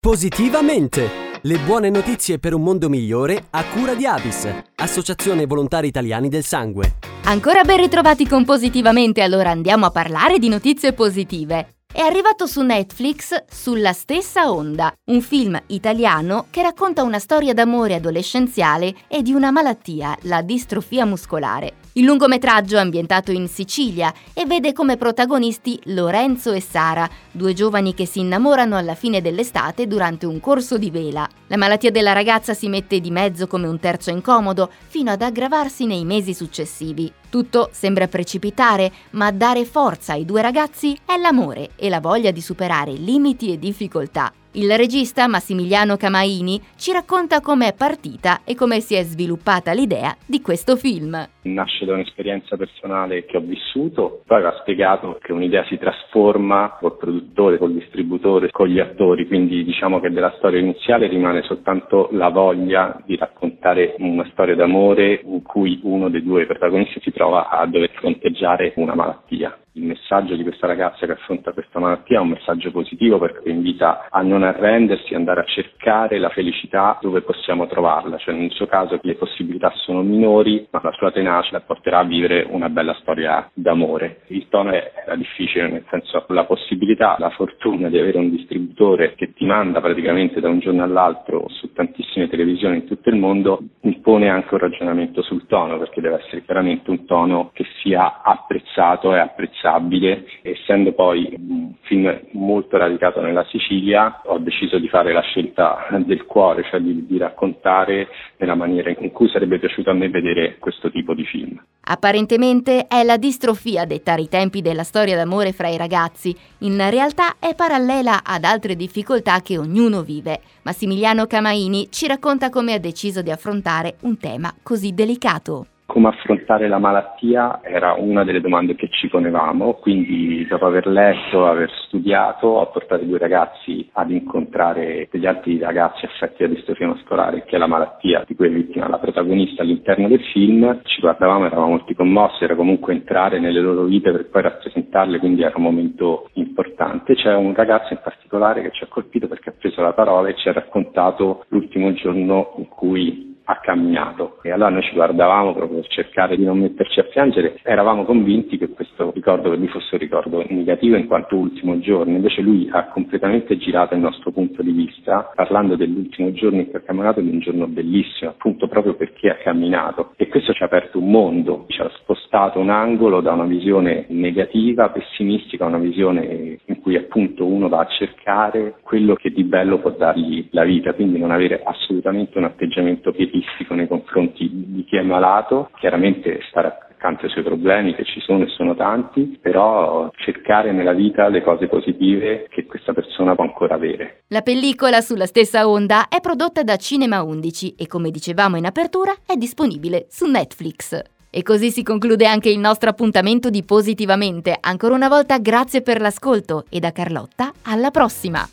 [0.00, 1.40] Positivamente!
[1.42, 6.44] Le buone notizie per un mondo migliore a cura di Avis, Associazione Volontari Italiani del
[6.44, 6.98] Sangue.
[7.24, 11.78] Ancora ben ritrovati con Positivamente, allora andiamo a parlare di notizie positive.
[11.92, 17.96] È arrivato su Netflix Sulla stessa onda, un film italiano che racconta una storia d'amore
[17.96, 21.74] adolescenziale e di una malattia, la distrofia muscolare.
[21.98, 27.92] Il lungometraggio è ambientato in Sicilia e vede come protagonisti Lorenzo e Sara, due giovani
[27.92, 31.28] che si innamorano alla fine dell'estate durante un corso di vela.
[31.48, 35.86] La malattia della ragazza si mette di mezzo come un terzo incomodo, fino ad aggravarsi
[35.86, 37.12] nei mesi successivi.
[37.30, 42.40] Tutto sembra precipitare, ma dare forza ai due ragazzi è l'amore e la voglia di
[42.40, 44.32] superare limiti e difficoltà.
[44.52, 50.40] Il regista Massimiliano Camaini ci racconta com'è partita e come si è sviluppata l'idea di
[50.40, 51.22] questo film.
[51.42, 56.96] Nasce da un'esperienza personale che ho vissuto, poi va spiegato che un'idea si trasforma col
[56.96, 62.30] produttore, col distributore, con gli attori, quindi diciamo che della storia iniziale rimane soltanto la
[62.30, 67.66] voglia di raccontare una storia d'amore in cui uno dei due protagonisti si trova a
[67.66, 72.30] dover fronteggiare una malattia il messaggio di questa ragazza che affronta questa malattia è un
[72.30, 78.18] messaggio positivo perché invita a non arrendersi, andare a cercare la felicità dove possiamo trovarla,
[78.18, 82.04] cioè nel suo caso le possibilità sono minori, ma la sua tenacia la porterà a
[82.04, 84.22] vivere una bella storia d'amore.
[84.28, 89.32] Il tono era difficile, nel senso la possibilità, la fortuna di avere un distributore che
[89.32, 94.28] ti manda praticamente da un giorno all'altro su tantissime televisioni in tutto il mondo impone
[94.28, 99.18] anche un ragionamento sul tono, perché deve essere chiaramente un tono che sia apprezzato e
[99.18, 100.24] apprezzato apprezzabile.
[100.42, 106.24] Essendo poi un film molto radicato nella Sicilia, ho deciso di fare la scelta del
[106.24, 110.90] cuore, cioè di, di raccontare nella maniera in cui sarebbe piaciuto a me vedere questo
[110.90, 111.60] tipo di film.
[111.90, 116.76] Apparentemente è la distrofia a dettare i tempi della storia d'amore fra i ragazzi, in
[116.90, 120.40] realtà è parallela ad altre difficoltà che ognuno vive.
[120.62, 126.37] Massimiliano Camaini ci racconta come ha deciso di affrontare un tema così delicato come affrontare
[126.56, 132.46] la malattia era una delle domande che ci ponevamo, quindi dopo aver letto, aver studiato,
[132.46, 137.56] ho portato i due ragazzi ad incontrare degli altri ragazzi affetti da distrofia muscolare, che
[137.56, 140.80] è la malattia di cui è vittima la protagonista all'interno del film.
[140.84, 145.42] Ci guardavamo, eravamo molto commossi, era comunque entrare nelle loro vite per poi rappresentarle, quindi
[145.42, 147.14] era un momento importante.
[147.14, 150.34] C'è un ragazzo in particolare che ci ha colpito perché ha preso la parola e
[150.36, 154.38] ci ha raccontato l'ultimo giorno in cui ha camminato.
[154.42, 158.58] E allora noi ci guardavamo proprio per cercare di non metterci a piangere, eravamo convinti
[158.58, 162.68] che questo ricordo per lui fosse un ricordo negativo in quanto ultimo giorno, invece lui
[162.70, 167.20] ha completamente girato il nostro punto di vista parlando dell'ultimo giorno in cui ha camminato
[167.20, 170.12] di un giorno bellissimo, appunto proprio perché ha camminato.
[170.16, 174.04] E questo ci ha aperto un mondo, ci ha spostato un angolo da una visione
[174.08, 179.78] negativa, pessimistica, a una visione cui appunto uno va a cercare quello che di bello
[179.78, 184.96] può dargli la vita, quindi non avere assolutamente un atteggiamento pietistico nei confronti di chi
[184.96, 190.10] è malato, chiaramente stare accanto ai suoi problemi che ci sono e sono tanti, però
[190.16, 194.22] cercare nella vita le cose positive che questa persona può ancora avere.
[194.28, 199.12] La pellicola sulla stessa onda è prodotta da Cinema 11 e come dicevamo in apertura
[199.26, 201.17] è disponibile su Netflix.
[201.30, 204.56] E così si conclude anche il nostro appuntamento di Positivamente.
[204.58, 208.48] Ancora una volta grazie per l'ascolto e da Carlotta alla prossima.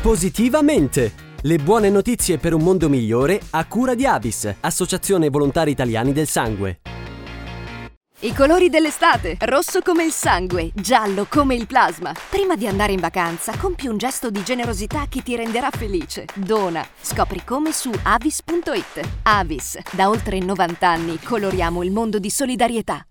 [0.00, 1.26] Positivamente!
[1.42, 6.26] Le buone notizie per un mondo migliore a cura di Avis, Associazione Volontari Italiani del
[6.26, 6.80] Sangue.
[8.20, 12.12] I colori dell'estate, rosso come il sangue, giallo come il plasma.
[12.28, 16.24] Prima di andare in vacanza, compi un gesto di generosità che ti renderà felice.
[16.34, 16.84] Dona.
[17.00, 19.08] Scopri come su avis.it.
[19.22, 23.06] Avis, da oltre 90 anni coloriamo il mondo di solidarietà.